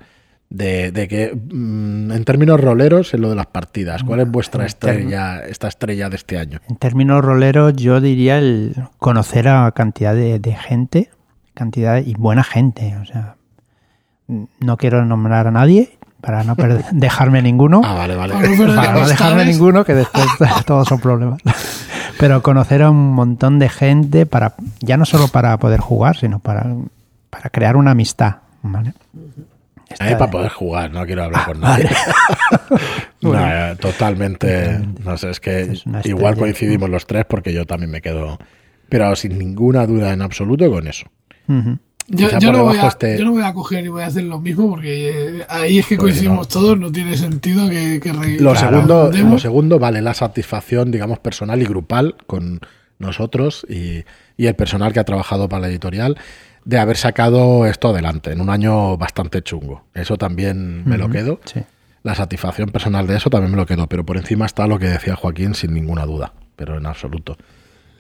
[0.50, 4.66] de, de que mm, en términos roleros, en lo de las partidas, ¿cuál es vuestra
[4.66, 6.60] estrella, esta estrella de este año?
[6.70, 11.10] En términos roleros, yo diría el conocer a cantidad de, de gente,
[11.54, 12.96] cantidad y buena gente.
[13.02, 13.36] O sea,
[14.28, 17.82] no quiero nombrar a nadie para no perder- dejarme ninguno.
[17.84, 18.34] Ah, vale, vale.
[18.34, 20.26] Para no perder para no dejarme ninguno, que después
[20.66, 21.40] todos son problemas.
[22.20, 26.40] Pero conocer a un montón de gente para ya no solo para poder jugar, sino
[26.40, 26.66] para,
[27.30, 28.38] para crear una amistad.
[28.64, 28.94] ¿vale?
[29.98, 31.84] Para poder jugar, no quiero hablar con vale.
[31.84, 31.98] nadie.
[33.22, 37.90] No, eh, totalmente, no sé, es que Es igual coincidimos los tres porque yo también
[37.90, 38.38] me quedo,
[38.90, 41.06] pero sin ninguna duda en absoluto con eso.
[42.08, 44.70] Yo, no voy a, yo no voy a coger y voy a hacer lo mismo
[44.70, 46.46] porque eh, ahí es que Pues coincidimos no.
[46.62, 51.20] todos, no tiene sentido que, que re- Lo, segundo, lo segundo vale la satisfacción, digamos,
[51.20, 52.60] personal y grupal con
[53.00, 54.04] nosotros y,
[54.38, 56.18] y el personal que ha trabajado para la editorial
[56.66, 59.86] de haber sacado esto adelante en un año bastante chungo.
[59.94, 61.40] Eso también me lo quedo.
[61.46, 61.62] Sí.
[62.04, 64.88] La satisfacción personal de eso también me lo quedo, pero por encima está lo que
[64.88, 67.38] decía Joaquín sin ninguna duda, pero en absoluto.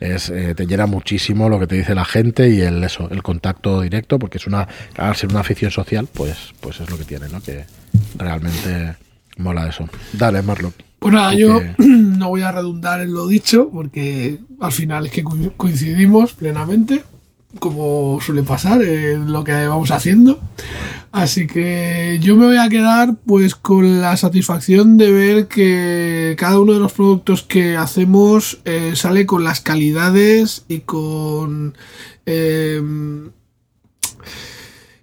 [0.03, 3.23] Es, eh, te llena muchísimo lo que te dice la gente y el eso, el
[3.23, 7.05] contacto directo, porque es una, al ser una afición social, pues, pues es lo que
[7.05, 7.41] tiene, ¿no?
[7.41, 7.63] Que
[8.17, 8.95] realmente
[9.37, 9.87] mola eso.
[10.13, 10.73] Dale, Marlock.
[10.99, 15.11] Pues nada, yo que- no voy a redundar en lo dicho porque al final es
[15.11, 17.03] que co- coincidimos plenamente,
[17.59, 20.39] como suele pasar en lo que vamos haciendo.
[21.11, 26.59] Así que yo me voy a quedar pues con la satisfacción de ver que cada
[26.59, 31.75] uno de los productos que hacemos eh, sale con las calidades y con...
[32.25, 33.31] em,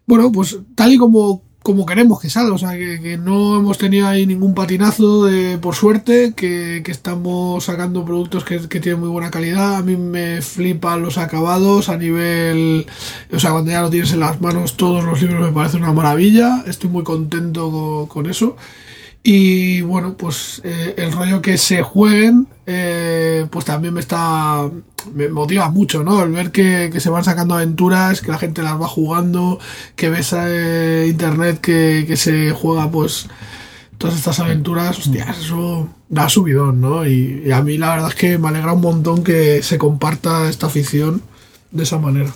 [0.07, 4.09] bueno, pues tal y como, como queremos que salga, o sea, que, no hemos tenido
[4.09, 9.77] ahí ningún patinazo, de, por suerte, que, estamos sacando productos que, tienen muy buena calidad.
[9.77, 12.87] A mí me flipan los acabados a nivel,
[13.33, 15.93] o sea, cuando ya lo tienes en las manos, todos los libros me parecen una
[15.93, 18.57] maravilla, estoy muy contento con, con eso.
[19.23, 24.71] Y bueno, pues eh, el rollo que se jueguen, eh, pues también me está.
[25.15, 26.23] me motiva mucho, ¿no?
[26.23, 29.59] El ver que, que se van sacando aventuras, que la gente las va jugando,
[29.95, 33.29] que ves eh, internet que, que se juega, pues.
[33.99, 37.07] todas estas aventuras, hostias, eso da subidón, ¿no?
[37.07, 40.49] Y, y a mí la verdad es que me alegra un montón que se comparta
[40.49, 41.23] esta afición
[41.71, 42.33] de esa manera.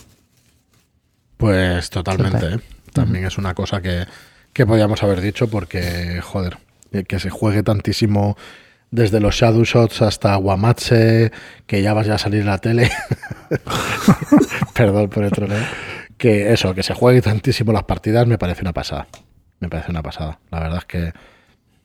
[1.37, 2.59] Pues totalmente, Total.
[2.61, 2.63] ¿eh?
[2.93, 4.07] También es una cosa que,
[4.53, 6.59] que podíamos haber dicho porque, joder,
[7.03, 8.37] que se juegue tantísimo
[8.93, 11.33] desde los Shadow Shots hasta Guamache,
[11.67, 12.93] que ya vas ya a salir en la tele.
[14.75, 15.65] Perdón por el troleo.
[16.17, 19.09] Que eso, que se juegue tantísimo las partidas me parece una pasada.
[19.59, 20.39] Me parece una pasada.
[20.53, 21.13] La verdad es que,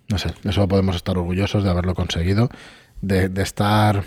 [0.07, 2.49] no sé, eso podemos estar orgullosos de haberlo conseguido,
[3.01, 4.03] de, de estar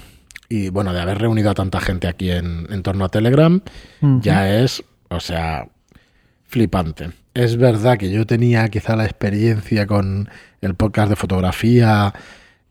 [0.49, 3.62] y bueno, de haber reunido a tanta gente aquí en, en torno a Telegram,
[4.21, 5.67] ya es, o sea,
[6.53, 7.11] flipante.
[7.35, 10.29] Es verdad que yo tenía quizá la experiencia con
[10.61, 12.12] el podcast de fotografía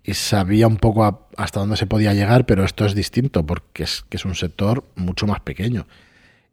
[0.04, 3.84] y sabía un poco a- hasta dónde se podía llegar, pero esto es distinto porque
[3.84, 5.88] es que es un sector mucho más pequeño.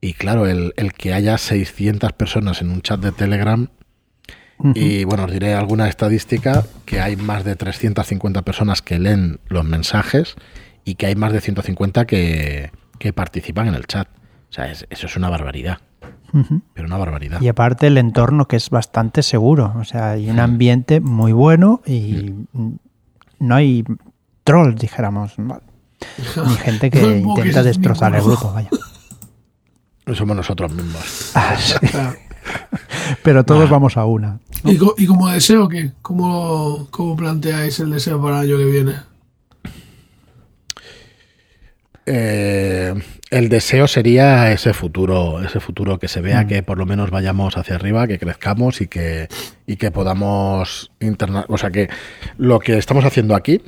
[0.00, 3.68] Y claro, el, el que haya 600 personas en un chat de Telegram
[4.74, 9.64] Y bueno, os diré alguna estadística, que hay más de 350 personas que leen los
[9.64, 10.34] mensajes
[10.84, 14.08] y que hay más de 150 que, que participan en el chat.
[14.50, 15.78] O sea, es- eso es una barbaridad.
[16.74, 17.40] Pero una barbaridad.
[17.40, 19.74] Y aparte el entorno que es bastante seguro.
[19.78, 22.34] O sea, hay un ambiente muy bueno y
[23.38, 23.84] no hay
[24.44, 25.38] trolls, dijéramos.
[25.38, 25.60] ¿no?
[26.46, 28.70] Ni gente que No intenta destrozar el grupo, vaya.
[30.14, 31.32] Somos nosotros mismos.
[31.34, 31.74] Ah, sí.
[33.22, 34.38] Pero todos vamos a una.
[34.64, 35.92] ¿Y, co- y como deseo qué?
[36.02, 38.94] ¿Cómo, ¿Cómo planteáis el deseo para el año que viene?
[42.10, 42.94] Eh,
[43.30, 47.58] el deseo sería ese futuro, ese futuro que se vea que por lo menos vayamos
[47.58, 49.28] hacia arriba, que crezcamos y que,
[49.66, 51.90] y que podamos interna o sea que
[52.38, 53.60] lo que estamos haciendo aquí,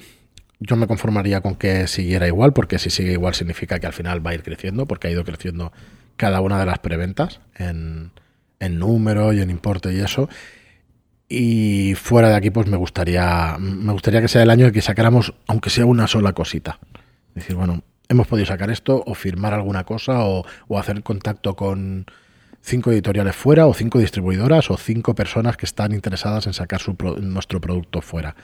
[0.58, 4.26] yo me conformaría con que siguiera igual, porque si sigue igual significa que al final
[4.26, 5.70] va a ir creciendo, porque ha ido creciendo
[6.16, 8.10] cada una de las preventas en,
[8.58, 10.30] en número y en importe y eso.
[11.28, 14.80] Y fuera de aquí, pues me gustaría, me gustaría que sea el año en que
[14.80, 16.78] sacáramos, aunque sea una sola cosita.
[17.30, 21.56] Es decir, bueno, hemos podido sacar esto, o firmar alguna cosa, o, o hacer contacto
[21.56, 22.04] con
[22.60, 26.94] cinco editoriales fuera, o cinco distribuidoras, o cinco personas que están interesadas en sacar su
[26.96, 28.34] pro- nuestro producto fuera.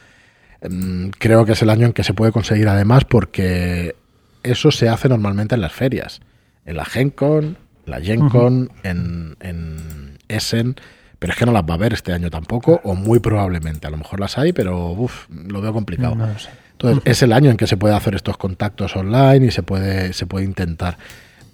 [0.66, 3.94] Mm, Creo que es el año en que se puede conseguir además porque
[4.42, 6.20] eso se hace normalmente en las ferias.
[6.64, 10.76] En la GenCon, la GenCon, en, en Essen,
[11.18, 13.86] pero es que no las va a haber este año tampoco, o muy probablemente.
[13.86, 16.14] A lo mejor las hay, pero uf, lo veo complicado.
[16.14, 16.50] No lo sé.
[16.78, 20.12] Entonces, es el año en que se puede hacer estos contactos online y se puede,
[20.12, 20.98] se puede intentar.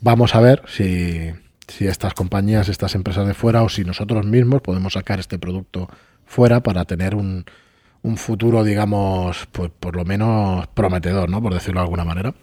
[0.00, 1.30] Vamos a ver si,
[1.68, 5.88] si estas compañías, estas empresas de fuera o si nosotros mismos podemos sacar este producto
[6.26, 7.44] fuera para tener un,
[8.02, 11.40] un futuro, digamos, pues por lo menos prometedor, ¿no?
[11.40, 12.35] Por decirlo de alguna manera.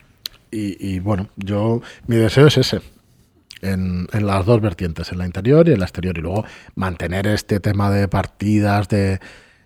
[0.49, 2.81] Y, y, bueno, yo, mi deseo es ese.
[3.61, 6.17] En, en las dos vertientes, en la interior y en la exterior.
[6.17, 9.19] Y luego mantener este tema de partidas, de,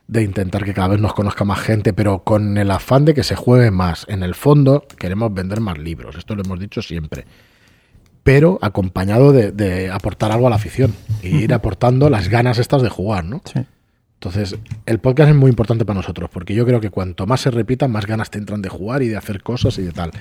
[0.08, 3.24] de intentar que cada vez nos conozca más gente, pero con el afán de que
[3.24, 4.06] se juegue más.
[4.10, 6.16] En el fondo, queremos vender más libros.
[6.16, 7.26] Esto lo hemos dicho siempre.
[8.24, 10.94] Pero acompañado de, de aportar algo a la afición.
[11.22, 13.42] Y ir aportando las ganas estas de jugar, ¿no?
[13.46, 13.66] Sí.
[14.16, 17.52] Entonces, el podcast es muy importante para nosotros, porque yo creo que cuanto más se
[17.52, 20.12] repita, más ganas te entran de jugar y de hacer cosas y de tal.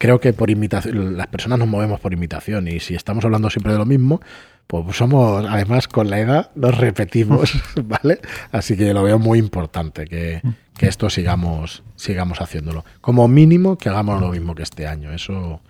[0.00, 3.72] Creo que por imitación, las personas nos movemos por imitación, y si estamos hablando siempre
[3.72, 4.22] de lo mismo,
[4.66, 7.52] pues somos, además, con la edad, nos repetimos,
[7.84, 8.18] ¿vale?
[8.50, 10.40] Así que lo veo muy importante que,
[10.78, 12.82] que esto sigamos, sigamos haciéndolo.
[13.02, 15.12] Como mínimo, que hagamos lo mismo que este año.
[15.12, 15.60] Eso,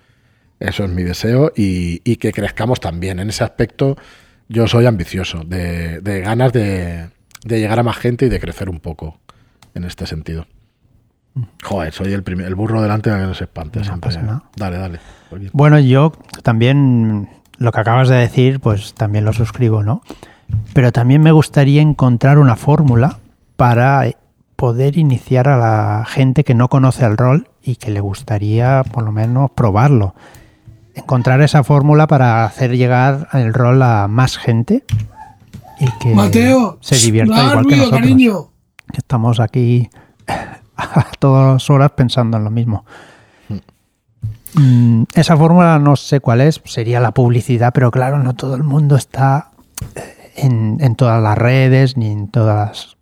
[0.61, 3.19] eso es mi deseo, y, y que crezcamos también.
[3.19, 3.97] En ese aspecto,
[4.47, 7.09] yo soy ambicioso, de, de ganas de,
[7.43, 9.19] de llegar a más gente y de crecer un poco
[9.75, 10.47] en este sentido.
[11.63, 13.79] Joder, soy el, primer, el burro delante de que no se espante.
[13.79, 14.09] No siempre.
[14.09, 14.43] pasa nada.
[14.55, 14.99] Dale, dale.
[15.53, 16.11] Bueno, yo
[16.43, 20.01] también lo que acabas de decir, pues también lo suscribo, ¿no?
[20.73, 23.19] Pero también me gustaría encontrar una fórmula
[23.55, 24.05] para
[24.55, 29.03] poder iniciar a la gente que no conoce el rol y que le gustaría por
[29.03, 30.15] lo menos probarlo.
[30.93, 34.83] Encontrar esa fórmula para hacer llegar el rol a más gente
[35.79, 38.01] y que Mateo, se divierta igual que ruido, nosotros.
[38.01, 38.49] cariño.
[38.91, 39.89] Que estamos aquí
[40.81, 42.85] a todas horas pensando en lo mismo.
[44.53, 48.63] Mm, Esa fórmula no sé cuál es, sería la publicidad, pero claro, no todo el
[48.63, 49.51] mundo está
[49.95, 52.97] eh, en, todas las redes ni en todas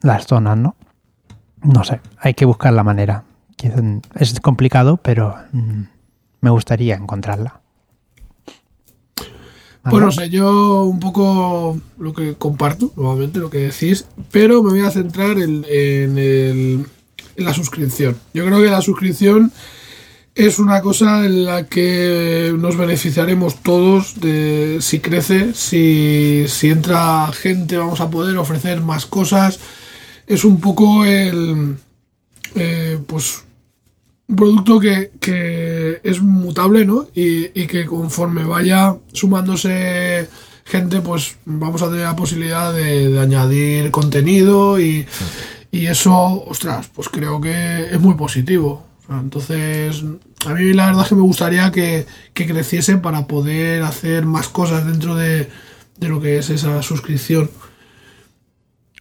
[0.00, 0.76] las, zonas, ¿no?
[1.62, 3.24] No sé, hay que buscar la manera.
[4.14, 5.82] Es complicado, pero mm,
[6.40, 7.60] me gustaría encontrarla.
[9.90, 14.70] Pues no sé, yo un poco lo que comparto, nuevamente lo que decís, pero me
[14.70, 16.86] voy a centrar en, en el-
[17.36, 18.16] la suscripción.
[18.32, 19.52] Yo creo que la suscripción
[20.34, 27.30] es una cosa en la que nos beneficiaremos todos de si crece, si, si entra
[27.32, 29.60] gente, vamos a poder ofrecer más cosas.
[30.26, 31.76] Es un poco el.
[32.56, 33.44] eh, pues
[34.26, 37.06] un producto que, que es mutable, ¿no?
[37.14, 40.28] Y, y que conforme vaya sumándose
[40.64, 45.06] gente, pues vamos a tener la posibilidad de, de añadir contenido y,
[45.74, 48.86] y eso, ostras, pues creo que es muy positivo.
[49.02, 50.04] O sea, entonces,
[50.46, 54.46] a mí la verdad es que me gustaría que, que creciese para poder hacer más
[54.46, 55.50] cosas dentro de,
[55.96, 57.50] de lo que es esa suscripción.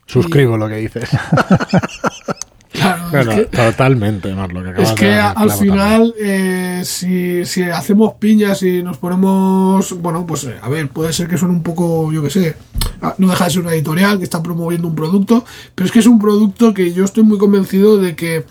[0.07, 1.11] Suscribo lo que dices.
[2.83, 7.63] Claro, es que- totalmente, más lo que acabas Es que al final, eh, si, si
[7.63, 11.63] hacemos piñas y nos ponemos, bueno, pues eh, a ver, puede ser que suene un
[11.63, 12.55] poco, yo qué sé,
[13.01, 15.99] ah, no deja de ser una editorial que está promoviendo un producto, pero es que
[15.99, 18.45] es un producto que yo estoy muy convencido de que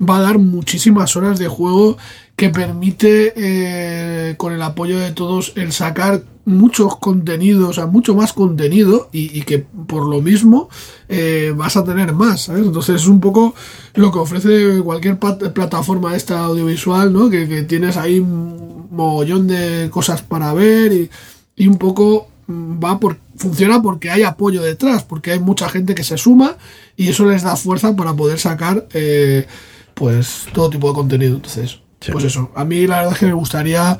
[0.00, 1.96] va a dar muchísimas horas de juego
[2.36, 8.14] que permite, eh, con el apoyo de todos, el sacar muchos contenidos, o sea, mucho
[8.14, 10.68] más contenido y, que por lo mismo
[11.08, 12.66] eh, vas a tener más, ¿sabes?
[12.66, 13.54] Entonces es un poco
[13.94, 17.30] lo que ofrece cualquier plataforma esta audiovisual, ¿no?
[17.30, 21.10] Que, tienes ahí un mogollón de cosas para ver y,
[21.56, 25.94] y un poco mm, va por funciona porque hay apoyo detrás, porque hay mucha gente
[25.94, 26.56] que se suma
[26.96, 29.46] y eso les da fuerza para poder sacar eh,
[29.94, 31.36] pues todo tipo de contenido.
[31.36, 31.80] Entonces,
[32.12, 32.50] pues eso.
[32.54, 33.98] A mí la verdad es que me gustaría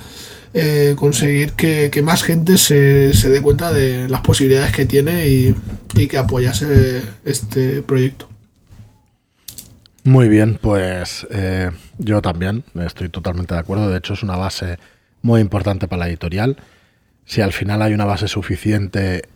[0.54, 5.54] eh, conseguir que, más gente se, se, dé cuenta de las posibilidades que tiene y,
[6.08, 8.28] que apoyase este proyecto.
[10.04, 13.90] Muy bien, pues eh, yo también estoy totalmente de acuerdo.
[13.90, 14.78] De hecho, es una base
[15.20, 16.56] muy importante para la editorial.
[17.24, 19.28] Si al final hay una base suficiente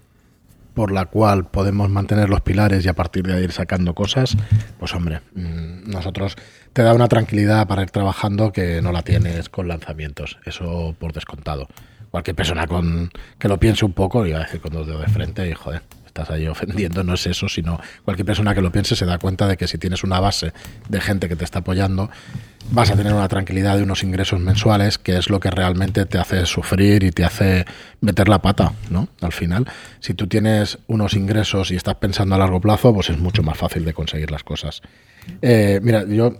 [0.81, 4.35] por la cual podemos mantener los pilares y a partir de ahí ir sacando cosas,
[4.79, 6.37] pues hombre, mm, nosotros
[6.73, 11.12] te da una tranquilidad para ir trabajando que no la tienes con lanzamientos, eso por
[11.12, 11.69] descontado.
[12.11, 15.09] Cualquier persona con que lo piense un poco, iba a decir con dos dedos de
[15.09, 18.96] frente y joder, estás ahí ofendiendo, no es eso, sino cualquier persona que lo piense
[18.96, 20.53] se da cuenta de que si tienes una base
[20.88, 22.11] de gente que te está apoyando,
[22.73, 26.18] vas a tener una tranquilidad de unos ingresos mensuales, que es lo que realmente te
[26.18, 27.64] hace sufrir y te hace
[28.01, 29.09] meter la pata, ¿no?
[29.20, 29.66] Al final,
[30.01, 33.57] si tú tienes unos ingresos y estás pensando a largo plazo, pues es mucho más
[33.57, 34.83] fácil de conseguir las cosas.
[35.42, 36.35] Eh, mira, yo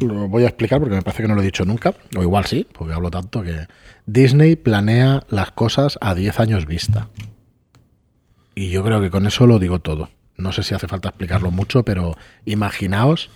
[0.00, 2.46] lo voy a explicar porque me parece que no lo he dicho nunca, o igual
[2.46, 3.66] sí, porque hablo tanto que
[4.06, 7.08] Disney planea las cosas a 10 años vista.
[8.54, 10.10] Y yo creo que con eso lo digo todo.
[10.36, 13.30] No sé si hace falta explicarlo mucho, pero imaginaos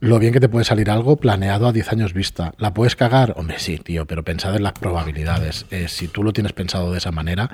[0.00, 2.54] lo bien que te puede salir algo planeado a 10 años vista.
[2.58, 3.34] ¿La puedes cagar?
[3.36, 5.66] Hombre, sí, tío, pero pensad en las probabilidades.
[5.70, 7.50] Eh, si tú lo tienes pensado de esa manera,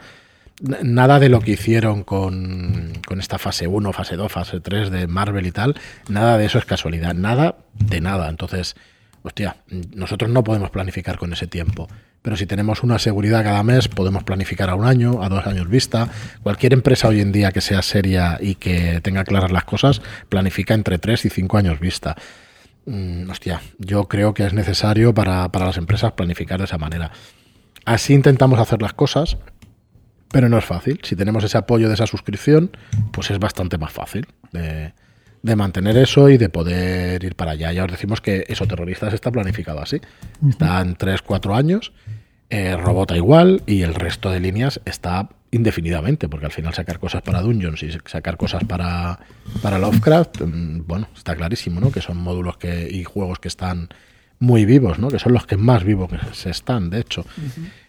[0.83, 5.07] nada de lo que hicieron con, con, esta fase 1, fase 2, fase 3 de
[5.07, 5.77] Marvel y tal,
[6.09, 8.31] nada de eso es casualidad, nada de nada.
[8.31, 8.77] Entonces,
[9.29, 9.57] hostia,
[9.95, 11.87] nosotros no podemos planificar con ese tiempo.
[12.23, 15.69] Pero si tenemos una seguridad cada mes, podemos planificar a un año, a dos años
[15.69, 16.09] vista.
[16.43, 20.75] Cualquier empresa hoy en día que sea seria y que tenga claras las cosas, planifica
[20.75, 22.17] entre tres y cinco años vista.
[22.87, 27.12] Mm, hostia, yo creo que es necesario para, para las empresas planificar de esa manera.
[27.85, 29.37] Así intentamos hacer las cosas,
[30.33, 31.01] pero no es fácil.
[31.05, 32.71] Si tenemos ese apoyo de esa suscripción,
[33.12, 34.93] pues es bastante más fácil de,
[35.42, 37.72] de mantener eso y de poder ir para allá.
[37.72, 40.01] Ya os decimos que eso terroristas está planificado así.
[40.48, 41.92] Está en 3-4 años,
[42.51, 47.22] eh, Robota igual y el resto de líneas está indefinidamente, porque al final sacar cosas
[47.22, 49.18] para Dungeons y sacar cosas para,
[49.62, 51.90] para Lovecraft, mm, bueno, está clarísimo, ¿no?
[51.90, 53.88] Que son módulos que, y juegos que están
[54.40, 55.09] muy vivos, ¿no?
[55.09, 57.24] Que son los que más vivos se están, de hecho.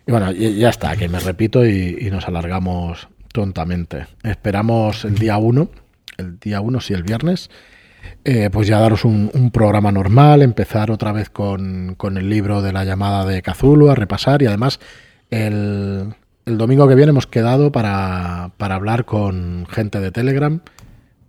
[0.07, 4.07] Y bueno, ya está, que me repito y, y nos alargamos tontamente.
[4.23, 5.69] Esperamos el día 1
[6.19, 7.49] el día 1, sí, el viernes,
[8.23, 12.84] eh, pues ya daros un, programa normal, empezar otra vez con, el libro de la
[12.84, 14.79] llamada de Cthulhu a repasar y además
[15.29, 16.13] el,
[16.45, 20.62] domingo que viene hemos quedado para, hablar con gente de Telegram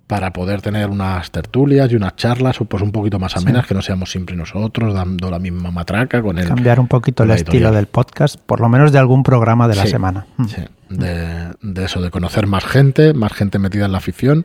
[0.07, 3.83] para poder tener unas tertulias y unas charlas pues un poquito más amenas, que no
[3.83, 6.49] seamos siempre nosotros dando la misma matraca con el...
[6.49, 9.87] Cambiar un poquito el estilo del podcast, por lo menos de algún programa de la
[9.87, 10.27] semana.
[10.49, 14.45] Sí, de, de, eso, de conocer más gente, más gente metida en la afición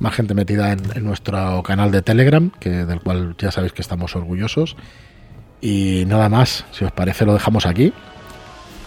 [0.00, 4.14] más gente metida en, nuestro canal de Telegram, que del cual ya sabéis que estamos
[4.16, 4.76] orgullosos.
[5.60, 7.92] Y nada más, si os parece lo dejamos aquí.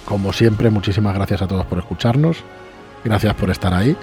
[0.05, 2.37] Como siempre, muchísimas gracias a todos por escucharnos,
[3.03, 3.95] gracias por estar ahí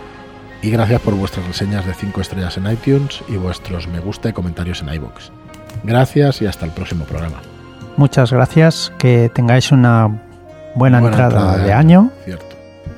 [0.63, 4.33] y gracias por vuestras reseñas de 5 estrellas en iTunes y vuestros me gusta y
[4.33, 5.33] comentarios en iBox.
[5.85, 7.41] Gracias y hasta el próximo programa.
[7.97, 10.23] Muchas gracias, que tengáis una
[10.77, 12.11] buena, entrada, de, año.
[12.25, 12.48] Cierto.